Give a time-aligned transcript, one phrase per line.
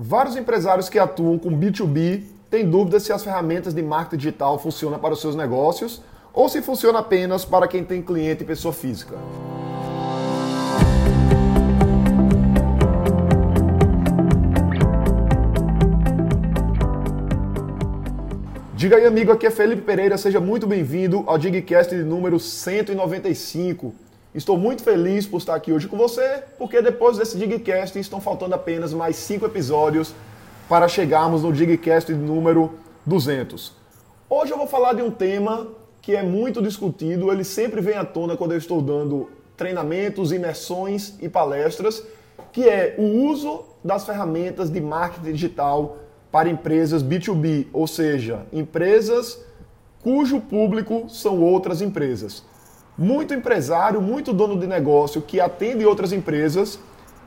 [0.00, 4.96] Vários empresários que atuam com B2B têm dúvidas se as ferramentas de marketing digital funcionam
[4.96, 6.00] para os seus negócios
[6.32, 9.16] ou se funciona apenas para quem tem cliente e pessoa física.
[18.72, 23.92] Diga aí, amigo, aqui é Felipe Pereira, seja muito bem-vindo ao Digcast de número 195.
[24.34, 28.54] Estou muito feliz por estar aqui hoje com você, porque depois desse Digcast estão faltando
[28.54, 30.14] apenas mais cinco episódios
[30.68, 32.74] para chegarmos no Digcast número
[33.06, 33.72] 200.
[34.28, 35.68] Hoje eu vou falar de um tema
[36.02, 41.14] que é muito discutido, ele sempre vem à tona quando eu estou dando treinamentos, imersões
[41.22, 42.04] e palestras,
[42.52, 45.96] que é o uso das ferramentas de marketing digital
[46.30, 49.42] para empresas B2B, ou seja, empresas
[50.02, 52.44] cujo público são outras empresas.
[52.98, 56.80] Muito empresário, muito dono de negócio que atende outras empresas,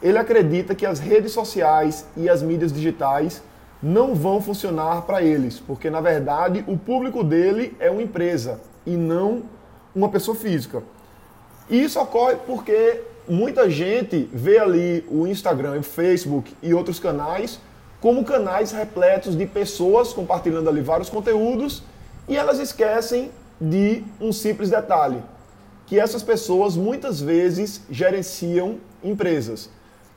[0.00, 3.42] ele acredita que as redes sociais e as mídias digitais
[3.82, 8.96] não vão funcionar para eles, porque na verdade o público dele é uma empresa e
[8.96, 9.42] não
[9.94, 10.84] uma pessoa física.
[11.68, 17.58] E isso ocorre porque muita gente vê ali o Instagram, o Facebook e outros canais
[18.00, 21.82] como canais repletos de pessoas compartilhando ali vários conteúdos
[22.28, 25.22] e elas esquecem de um simples detalhe,
[25.86, 29.70] que essas pessoas muitas vezes gerenciam empresas.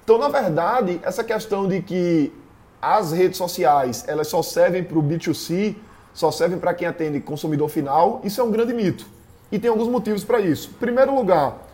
[0.04, 2.34] Então, na verdade, essa questão de que
[2.82, 5.76] as redes sociais elas só servem para o B2C,
[6.14, 9.06] só servem para quem atende consumidor final, isso é um grande mito.
[9.52, 10.72] E tem alguns motivos para isso.
[10.80, 11.68] Primeiro lugar,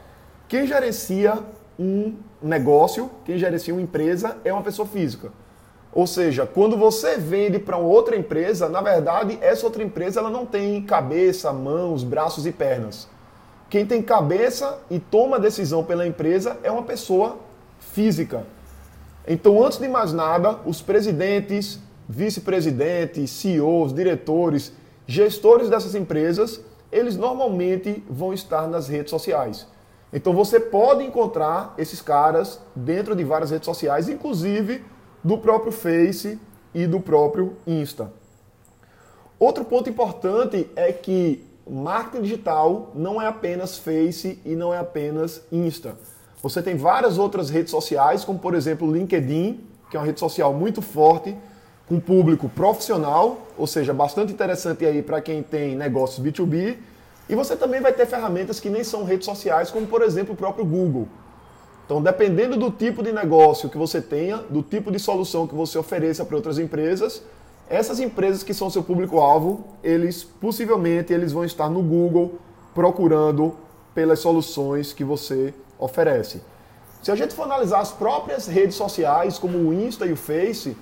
[0.47, 1.39] quem gerencia
[1.79, 5.31] um negócio, quem gerencia uma empresa é uma pessoa física.
[5.93, 10.45] Ou seja, quando você vende para outra empresa, na verdade, essa outra empresa ela não
[10.45, 13.07] tem cabeça, mãos, braços e pernas.
[13.75, 17.39] Quem tem cabeça e toma decisão pela empresa é uma pessoa
[17.77, 18.45] física.
[19.27, 24.71] Então, antes de mais nada, os presidentes, vice-presidentes, CEOs, diretores,
[25.05, 29.67] gestores dessas empresas, eles normalmente vão estar nas redes sociais.
[30.13, 34.85] Então, você pode encontrar esses caras dentro de várias redes sociais, inclusive
[35.21, 36.39] do próprio Face
[36.73, 38.09] e do próprio Insta.
[39.37, 45.41] Outro ponto importante é que marketing digital não é apenas Face e não é apenas
[45.51, 45.97] Insta.
[46.41, 50.19] Você tem várias outras redes sociais, como por exemplo o LinkedIn, que é uma rede
[50.19, 51.35] social muito forte,
[51.87, 56.77] com público profissional, ou seja, bastante interessante aí para quem tem negócios B2B.
[57.27, 60.37] E você também vai ter ferramentas que nem são redes sociais, como por exemplo o
[60.37, 61.07] próprio Google.
[61.85, 65.77] Então, dependendo do tipo de negócio que você tenha, do tipo de solução que você
[65.77, 67.21] ofereça para outras empresas,
[67.69, 72.39] essas empresas que são seu público-alvo, eles possivelmente eles vão estar no Google
[72.73, 73.55] procurando
[73.93, 76.41] pelas soluções que você oferece.
[77.01, 80.75] Se a gente for analisar as próprias redes sociais, como o Insta e o Face,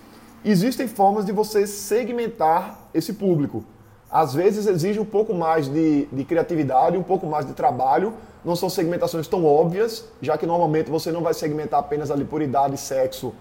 [0.44, 3.64] existem formas de você segmentar esse público.
[4.10, 8.56] Às vezes exige um pouco mais de, de criatividade, um pouco mais de trabalho, não
[8.56, 12.78] são segmentações tão óbvias, já que normalmente você não vai segmentar apenas ali por idade,
[12.78, 13.34] sexo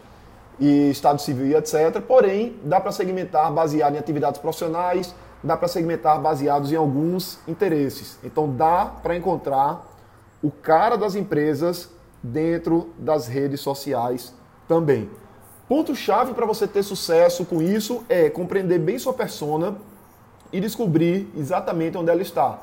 [0.58, 2.00] e estado civil e etc.
[2.06, 8.18] Porém, dá para segmentar baseado em atividades profissionais, dá para segmentar baseados em alguns interesses.
[8.22, 9.86] Então dá para encontrar
[10.42, 11.88] o cara das empresas
[12.22, 14.32] dentro das redes sociais
[14.68, 15.10] também.
[15.68, 19.76] Ponto chave para você ter sucesso com isso é compreender bem sua persona
[20.52, 22.58] e descobrir exatamente onde ela está.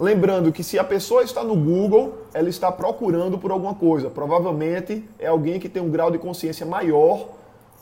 [0.00, 4.08] Lembrando que se a pessoa está no Google, ela está procurando por alguma coisa.
[4.08, 7.28] Provavelmente é alguém que tem um grau de consciência maior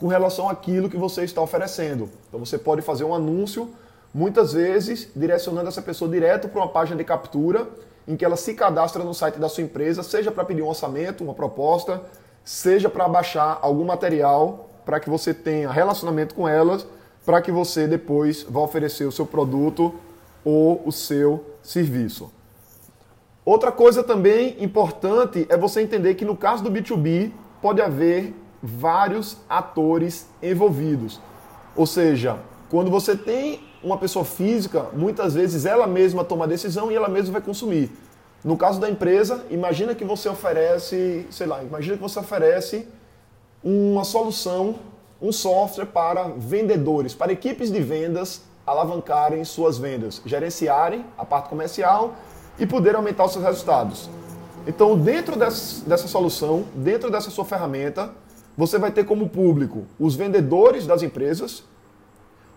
[0.01, 2.09] com relação àquilo que você está oferecendo.
[2.29, 3.69] Então você pode fazer um anúncio,
[4.15, 7.69] muitas vezes direcionando essa pessoa direto para uma página de captura
[8.09, 11.23] em que ela se cadastra no site da sua empresa, seja para pedir um orçamento,
[11.23, 12.01] uma proposta,
[12.43, 16.87] seja para baixar algum material para que você tenha relacionamento com elas,
[17.27, 19.93] para que você depois vá oferecer o seu produto
[20.45, 21.56] ou o seu serviço.
[23.45, 29.37] Outra coisa também importante é você entender que no caso do B2B pode haver vários
[29.49, 31.21] atores envolvidos.
[31.77, 32.39] Ou seja,
[32.71, 37.09] quando você tem uma pessoa física, muitas vezes ela mesma toma a decisão e ela
[37.09, 37.93] mesma vai consumir.
[38.43, 42.89] No caso da empresa, imagina que você oferece, sei lá, imagina que você oferece
[43.63, 44.77] uma solução,
[45.21, 52.15] um software para vendedores, para equipes de vendas alavancarem suas vendas, gerenciarem a parte comercial
[52.59, 54.11] e poder aumentar os seus resultados.
[54.67, 58.11] Então, dentro dessa solução, dentro dessa sua ferramenta,
[58.57, 61.63] você vai ter como público os vendedores das empresas,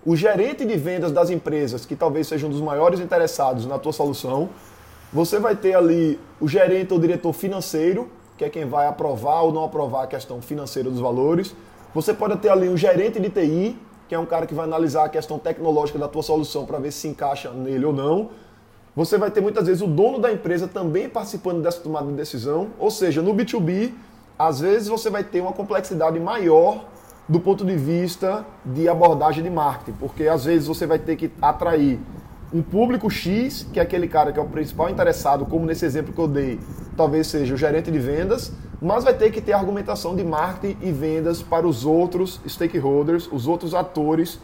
[0.05, 3.91] o gerente de vendas das empresas, que talvez seja um dos maiores interessados na tua
[3.91, 4.49] solução.
[5.11, 9.51] Você vai ter ali o gerente ou diretor financeiro, que é quem vai aprovar ou
[9.51, 11.53] não aprovar a questão financeira dos valores.
[11.93, 13.77] Você pode ter ali um gerente de TI,
[14.09, 16.91] que é um cara que vai analisar a questão tecnológica da tua solução para ver
[16.91, 18.31] se encaixa nele ou não.
[18.95, 22.69] Você vai ter muitas vezes o dono da empresa também participando dessa tomada de decisão.
[22.79, 23.93] Ou seja, no B2B,
[24.37, 26.85] às vezes você vai ter uma complexidade maior
[27.27, 31.31] do ponto de vista de abordagem de marketing, porque às vezes você vai ter que
[31.39, 31.99] atrair
[32.51, 36.11] um público X, que é aquele cara que é o principal interessado, como nesse exemplo
[36.11, 36.59] que eu dei,
[36.97, 38.51] talvez seja o gerente de vendas,
[38.81, 43.47] mas vai ter que ter argumentação de marketing e vendas para os outros stakeholders, os
[43.47, 44.39] outros atores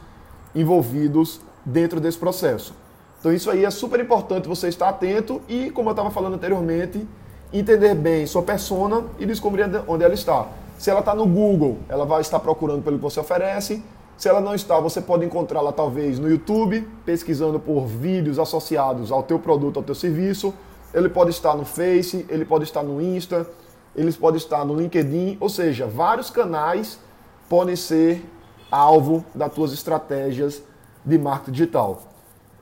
[0.53, 2.73] envolvidos dentro desse processo.
[3.19, 7.07] Então isso aí é super importante você estar atento e, como eu estava falando anteriormente,
[7.51, 10.47] entender bem sua persona e descobrir onde ela está.
[10.77, 13.81] Se ela está no Google, ela vai estar procurando pelo que você oferece.
[14.17, 19.23] Se ela não está, você pode encontrá-la talvez no YouTube, pesquisando por vídeos associados ao
[19.23, 20.53] teu produto, ao teu serviço.
[20.93, 23.47] Ele pode estar no Face, ele pode estar no Insta,
[23.95, 26.99] ele pode estar no LinkedIn, ou seja, vários canais
[27.47, 28.23] podem ser
[28.69, 30.61] alvo das tuas estratégias
[31.05, 32.01] de marketing digital.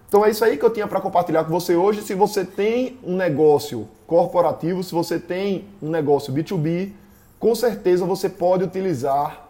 [0.08, 2.04] Então é isso aí que eu tinha para compartilhar com você hoje.
[2.04, 6.92] Se você tem um negócio corporativo, se você tem um negócio B2B,
[7.40, 9.44] com certeza você pode utilizar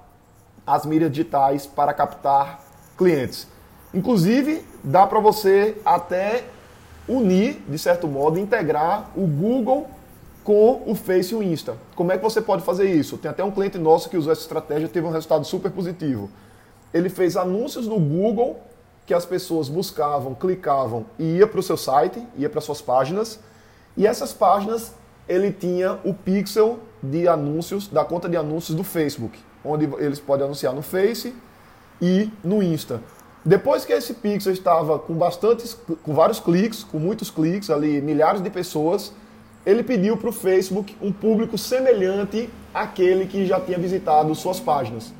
[0.65, 2.63] as mídias digitais para captar
[2.97, 3.47] clientes.
[3.93, 6.45] Inclusive, dá para você até
[7.07, 9.89] unir, de certo modo, integrar o Google
[10.43, 11.77] com o Face e o Insta.
[11.95, 13.17] Como é que você pode fazer isso?
[13.17, 16.29] Tem até um cliente nosso que usou essa estratégia e teve um resultado super positivo.
[16.93, 18.59] Ele fez anúncios no Google
[19.05, 23.39] que as pessoas buscavam, clicavam e ia para o seu site, ia para suas páginas.
[23.95, 24.93] E essas páginas
[25.27, 30.45] ele tinha o pixel de anúncios da conta de anúncios do Facebook, onde eles podem
[30.45, 31.33] anunciar no Face
[32.01, 33.01] e no Insta.
[33.45, 38.41] Depois que esse pixel estava com bastantes, com vários cliques, com muitos cliques ali, milhares
[38.41, 39.11] de pessoas,
[39.65, 45.13] ele pediu para o Facebook um público semelhante àquele que já tinha visitado suas páginas.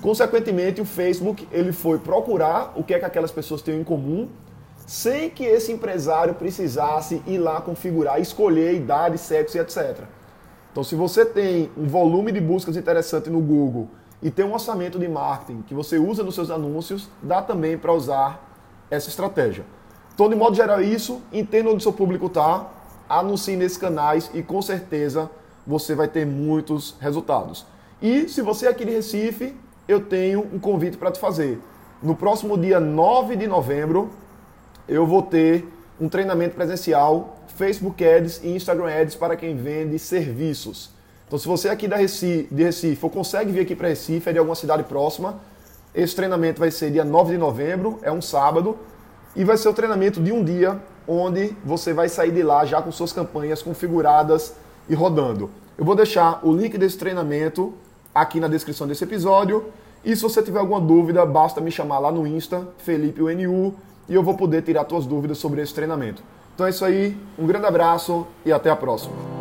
[0.00, 4.28] Consequentemente, o Facebook ele foi procurar o que é que aquelas pessoas têm em comum,
[4.86, 10.04] sem que esse empresário precisasse ir lá configurar, escolher idade, sexo e etc.
[10.70, 13.88] Então, se você tem um volume de buscas interessante no Google
[14.22, 17.92] e tem um orçamento de marketing que você usa nos seus anúncios, dá também para
[17.92, 18.48] usar
[18.90, 19.64] essa estratégia.
[20.14, 21.20] Então, de modo geral, é isso.
[21.32, 22.66] Entenda onde seu público está,
[23.08, 25.30] anuncie nesses canais e com certeza
[25.66, 27.66] você vai ter muitos resultados.
[28.00, 29.54] E se você é aqui de Recife,
[29.86, 31.58] eu tenho um convite para te fazer.
[32.02, 34.10] No próximo dia 9 de novembro,
[34.88, 35.66] eu vou ter
[36.00, 40.90] um treinamento presencial, Facebook Ads e Instagram Ads para quem vende serviços.
[41.26, 44.32] Então, se você aqui da Recife, de Recife ou consegue vir aqui para Recife, é
[44.32, 45.40] de alguma cidade próxima,
[45.94, 48.78] esse treinamento vai ser dia 9 de novembro, é um sábado,
[49.34, 52.82] e vai ser o treinamento de um dia onde você vai sair de lá já
[52.82, 54.54] com suas campanhas configuradas
[54.88, 55.50] e rodando.
[55.76, 57.72] Eu vou deixar o link desse treinamento
[58.14, 59.66] aqui na descrição desse episódio.
[60.04, 63.74] E se você tiver alguma dúvida, basta me chamar lá no Insta, Felipe UNU,
[64.08, 66.22] e eu vou poder tirar suas dúvidas sobre esse treinamento.
[66.54, 69.37] Então é isso aí, um grande abraço e até a próxima.